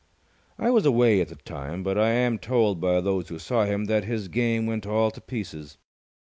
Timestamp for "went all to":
4.65-5.21